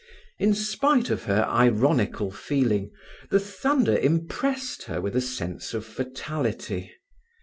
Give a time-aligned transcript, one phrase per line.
[0.39, 2.89] In spite of her ironical feeling,
[3.29, 6.91] the thunder impressed her with a sense of fatality.